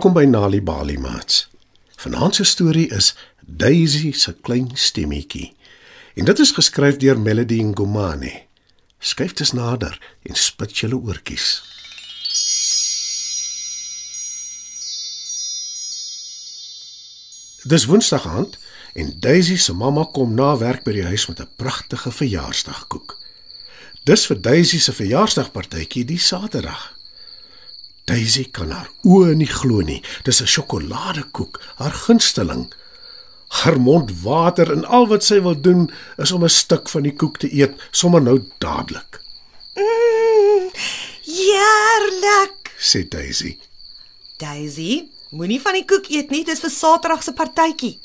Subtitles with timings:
[0.00, 1.50] Welkom by Nali Bali Mats.
[2.00, 3.10] Vanaand se storie is
[3.44, 5.52] Daisy se klein stemmetjie.
[6.14, 8.30] En dit is geskryf deur Melody Ngomane.
[8.98, 11.48] Skryf dit nader en spit julle oortjies.
[17.68, 18.56] Dis Woensdag aand
[18.94, 23.18] en Daisy se mamma kom na werk by die huis met 'n pragtige verjaarsdagkoek.
[24.08, 26.99] Dis vir Daisy se verjaarsdagpartytjie die Saterdag.
[28.10, 30.00] Daisy kan haar oë nie glo nie.
[30.26, 32.72] Dis 'n sjokoladekoek, haar gunsteling.
[33.62, 37.14] Haar mond water en al wat sy wil doen is om 'n stuk van die
[37.14, 39.20] koek te eet, sommer nou dadelik.
[39.74, 40.70] Mm,
[41.22, 42.74] heerlik.
[42.78, 43.58] Sê Daisy.
[44.36, 47.98] Daisy, moenie van die koek eet nie, dis vir Saterdag se partytjie.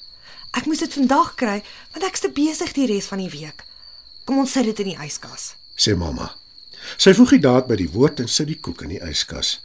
[0.53, 3.65] Ek moes dit vandag kry want ek's te besig die res van die week.
[4.25, 5.55] Kom ons sit dit in die yskas.
[5.77, 6.35] Sê mamma.
[6.97, 9.59] Sy voeg die daad by die woord en sit die koek in die yskas.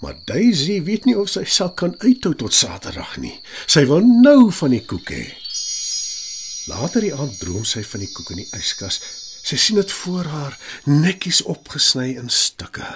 [0.00, 3.34] Maar Daisy weet nie of sy sal kan uithou tot Saterdag nie.
[3.68, 5.24] Sy wil nou van die koek hê.
[6.70, 9.00] Later die aand droom sy van die koek in die yskas.
[9.44, 10.56] Sy sien dit voor haar,
[10.88, 12.86] netjies opgesny in stukke.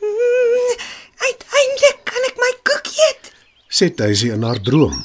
[0.00, 0.76] Mm,
[1.20, 3.32] uiteindelik kan ek my koek eet.
[3.72, 5.02] Sê Daisy in haar droom.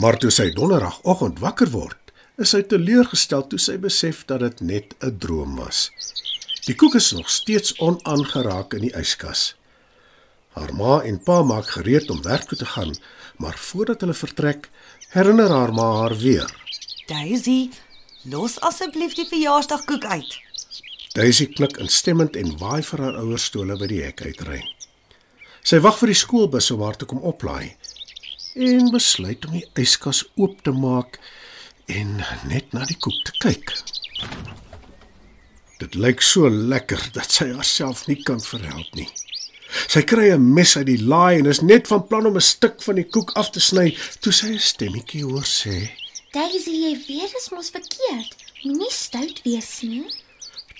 [0.00, 4.94] Maar toe sy donderdagoggend wakker word, is sy teleurgestel toe sy besef dat dit net
[5.00, 5.90] 'n droom was.
[6.66, 9.54] Die koek is nog steeds onaangeraak in die yskas.
[10.60, 12.92] Haar ma en pa maak gereed om werk toe te gaan,
[13.40, 14.68] maar voordat hulle vertrek,
[15.14, 16.50] herinner haar ma haar weer.
[17.08, 17.70] Daisy,
[18.28, 20.36] los asseblief die verjaarsdagkoek uit.
[21.16, 24.60] Daisy knik instemmend en waai vir haar ouers toe hulle by die hek uitry.
[25.64, 27.72] Sy wag vir die skoolbus om haar te kom oplaai
[28.60, 31.16] en besluit om die yskas oop te maak
[31.88, 33.74] en net na die koek te kyk.
[35.80, 39.08] Dit lyk so lekker dat sy haarself nie kan verhelp nie.
[39.86, 42.82] Sy kry 'n mes uit die laai en is net van plan om 'n stuk
[42.82, 45.90] van die koek af te sny toe sy 'n stemmetjie hoor sê:
[46.32, 48.34] "Daisy, jy weet dit mos verkeerd.
[48.62, 50.06] Moenie stout wees nie."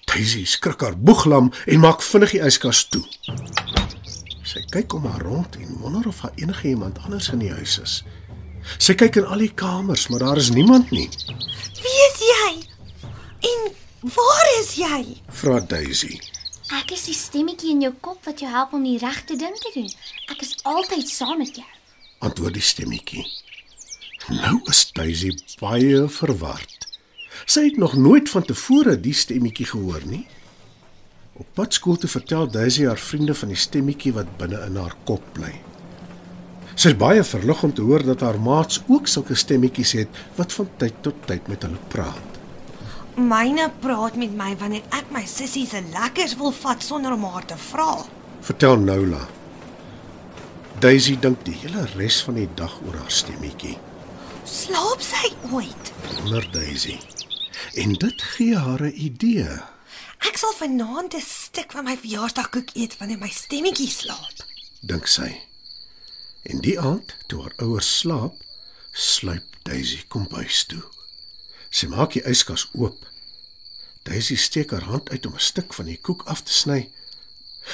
[0.05, 3.05] Daisy skrik haar boeglam en maak vinnig die yskas toe.
[4.43, 7.79] Sy kyk om haar rond en wonder of daar enige iemand anders in die huis
[7.79, 8.03] is.
[8.79, 11.09] Sy kyk in al die kamers, maar daar is niemand nie.
[11.83, 12.51] Wie is jy?
[13.41, 13.73] En
[14.17, 15.17] waar is jy?
[15.29, 16.19] Vra Daisy.
[16.71, 19.73] Ek is die stemmetjie in jou kop wat jou help om die regte ding te
[19.75, 19.89] doen.
[20.31, 21.67] Ek is altyd saam met jou.
[22.23, 23.25] Antwoord die stemmetjie.
[24.31, 26.87] Nou is Daisy baie verward.
[27.51, 30.23] Sy het nog nooit van tevore die stemmetjie gehoor nie.
[31.43, 34.95] Op pad skool toe vertel Daisy haar vriende van die stemmetjie wat binne in haar
[35.09, 35.57] kop bly.
[36.77, 40.55] Sy is baie verlig om te hoor dat haar maats ook sulke stemmetjies het wat
[40.55, 42.30] van tyd tot tyd met hulle praat.
[43.17, 47.45] Myne praat met my wanneer ek my sussie se lekkers wil vat sonder om haar
[47.47, 48.05] te vra.
[48.41, 49.27] Vertel Noula.
[50.81, 53.77] Daisy dink die hele res van die dag oor haar stemmetjie.
[54.49, 55.93] Slaap sy ooit?
[56.07, 56.97] Wonder Daisy.
[57.77, 59.61] En dit gee haar 'n idee.
[60.29, 64.47] Ek sal vanaand 'n stuk van my verjaarsdagkoek eet wanneer my stemmetjie slaap.
[64.81, 65.43] Dink sy.
[66.43, 68.35] En die aand, toe haar ouers slaap,
[68.93, 70.83] sluip Daisy kombuis toe.
[71.71, 73.07] Sy maak die yskas oop.
[74.09, 76.91] Daisy steek haar hand uit om 'n stuk van die koek af te sny.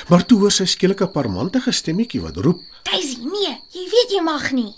[0.08, 4.22] Maar toe hoor sy skielik 'n parmantige stemmetjie wat roep: Daisy, nee, jy weet jy
[4.22, 4.74] mag nie.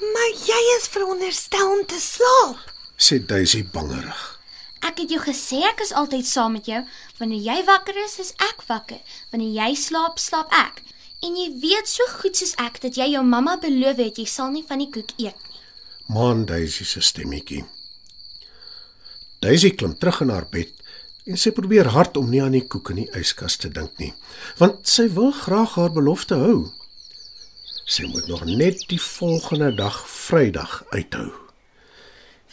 [0.00, 2.72] Maar jy is veronderstel om te slaap.
[2.96, 4.40] sê Daisy bangerig.
[4.80, 6.84] Ek het jou gesê ek is altyd saam met jou.
[7.18, 9.00] Wanneer jy wakker is, is ek wakker.
[9.30, 10.82] Wanneer jy slaap, slaap ek.
[11.20, 14.50] En jy weet so goed soos ek dat jy jou mamma beloof het jy sal
[14.50, 15.60] nie van die koek eet nie.
[16.08, 17.64] Maan Daisy se stemmetjie.
[19.40, 20.72] Daisy klim terug in haar bed
[21.24, 24.12] en sy probeer hard om nie aan die koek in die yskas te dink nie,
[24.60, 26.58] want sy wil graag haar belofte hou.
[27.90, 31.30] Sy moet nog net die volgende dag, Vrydag, uithou.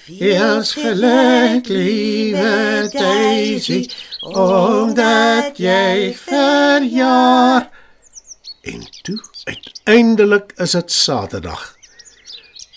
[0.07, 3.81] Wees geluk, liewe Daisy,
[4.23, 7.67] omdat jy verjaar.
[8.63, 11.73] En toe, uiteindelik is dit Saterdag.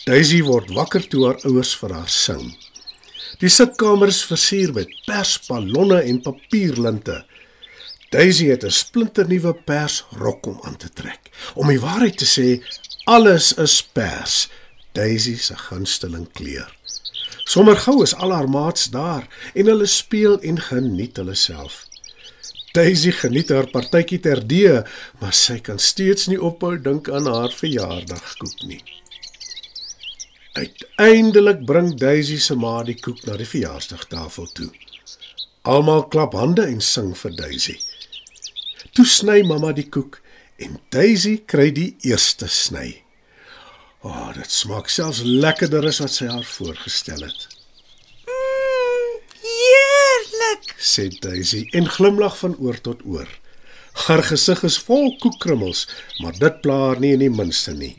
[0.08, 2.50] Daisy word wakker toe haar ouers vir haar sing.
[3.40, 7.22] Die sitkamer is versier met persballonne en papierlinte.
[8.12, 11.30] Daisy het 'n splinternuwe pers rok om aan te trek.
[11.54, 12.48] Om die waarheid te sê,
[13.04, 14.48] alles is pers.
[14.92, 16.68] Daisy se gunsteling kleur.
[17.44, 21.86] Sommer gou is al haar maats daar en hulle speel en geniet hulle self.
[22.72, 24.82] Daisy geniet haar partytjie terdee,
[25.18, 28.82] maar sy kan steeds nie ophou dink aan haar verjaardagkoek nie.
[30.52, 34.70] Uiteindelik bring Daisy se ma die koek na die verjaarsdagtafel toe.
[35.62, 37.76] Almal klap hande en sing vir Daisy.
[38.96, 40.18] Toe sny mamma die koek
[40.60, 43.00] En Daisy kry die eerste sny.
[44.04, 47.46] O, oh, dit smaak selfs lekkerder as wat sy haar voorgestel het,
[48.28, 49.14] Mm,
[49.44, 50.74] heerlik.
[50.76, 53.28] sê Daisy en glimlag van oor tot oor.
[54.06, 55.86] Haar gesig is vol koekkrummels,
[56.20, 57.96] maar dit pla haar nie in die minste nie.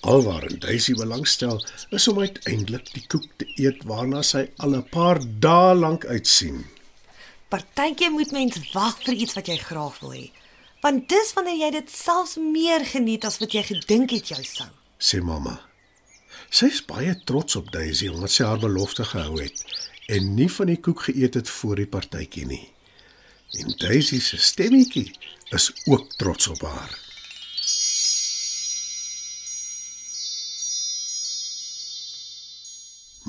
[0.00, 1.58] Alwaarin Daisy belangstel
[1.90, 6.64] is om uiteindelik die koek te eet waarna sy al 'n paar dae lank uitsien.
[7.48, 10.30] Partykeer moet mens wag vir iets wat jy graag wil hê.
[10.80, 14.68] Want dis wanneer jy dit selfs meer geniet as wat jy gedink het jy sou.
[14.98, 15.60] sê mamma.
[16.50, 19.64] Sy is baie trots op Daisy omdat sy haar belofte gehou het
[20.08, 22.72] en nie van die koek geëet het voor die partytjie nie.
[23.58, 25.12] En Daisy se stemmetjie
[25.50, 27.09] is ook trots op haar.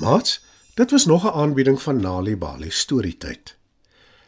[0.01, 0.41] Mats,
[0.73, 3.57] dit was nog 'n aanbieding van Nali Bali storietyd.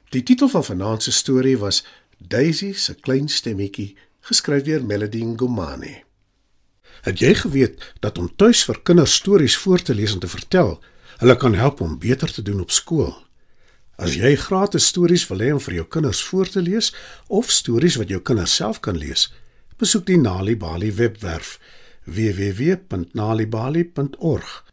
[0.10, 1.86] Die titel van vanaand se storie was
[2.18, 6.04] Daisy se klein stemmetjie, geskryf deur Melody Ngomane.
[7.02, 10.84] Het jy geweet dat om tuis vir kinders stories voor te lees en te vertel,
[11.18, 13.26] hulle kan help om beter te doen op skool?
[13.96, 16.96] As jy gratis stories wil hê om vir jou kinders voor te lees
[17.28, 19.34] of stories wat jou kinders self kan lees,
[19.78, 21.60] besoek die Nali Bali webwerf
[22.04, 24.73] www.nalibali.org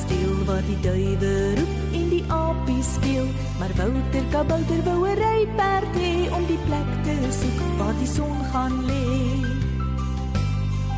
[0.00, 3.26] Kasteel waar die duwe roep en die apies speel.
[3.58, 8.36] Maar Bouter kabouter wou 'n ryperd hê om die plek te soek waar die son
[8.52, 9.04] gaan lê.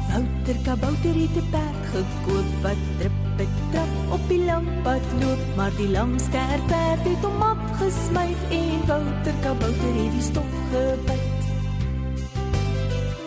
[0.08, 5.72] Bouter kabouter het 'n perd gekoop wat trip en trap op die lampad loop, maar
[5.76, 11.40] die lang sterk perd het hom afgesmy en Bouter kabouter het die stof gebyt.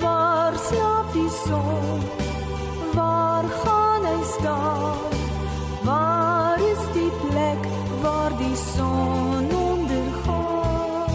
[0.01, 2.01] Waar slaap die son?
[2.93, 5.24] Waar gaan hy staan?
[8.77, 11.09] Waar die son ondergaan?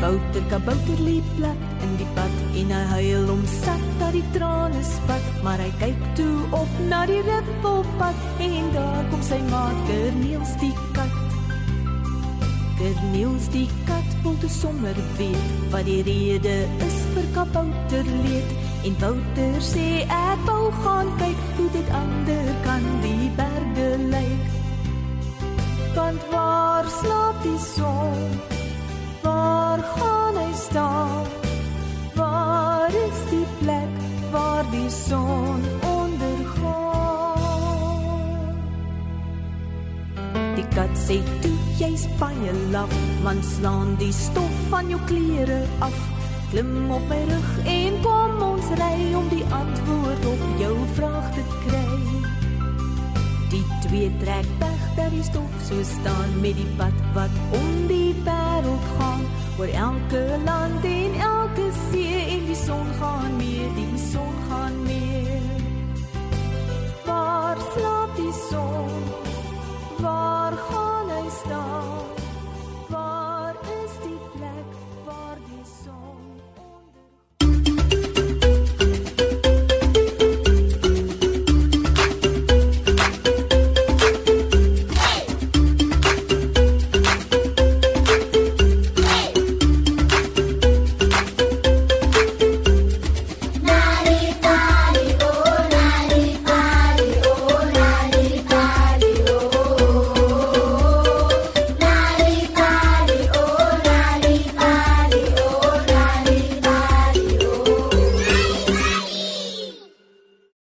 [0.00, 4.82] Bouter kabouter liep plat in die pad en hy huil om sat dat die trane
[4.82, 10.56] spat, maar hy kyk toe op na die ribbelpad en daar kom sy maat Kerniels
[10.60, 11.20] die kat.
[12.78, 18.94] Kerniels die kat wil te sommer weet wat die rede is vir kabouter leed en
[18.98, 24.46] Bouter sê ek wou gaan kyk hoe dit ander kan die berge lyk.
[25.94, 28.30] Want waar slaap die son?
[29.22, 31.26] Waar gaan hy staan?
[32.18, 33.92] Waar is die plek
[34.34, 35.60] waar die son
[35.92, 37.38] ondergaan?
[40.56, 46.11] Die kat sê toe jy's baie laf, man slaan die stof van jou klere af.
[46.52, 51.44] Klim op my rug en kom ons ry om die antwoord op jou vraag te
[51.62, 52.00] kry.
[53.54, 58.12] Die twee trek weg daar die stof so staan met die pad wat om die
[58.28, 59.24] wêreld gaan,
[59.56, 65.40] oor elke land en elke see en die son gaan mee, die son gaan mee.
[67.08, 69.04] Waar slaap die son?
[70.04, 72.11] Waar gaan hy staan?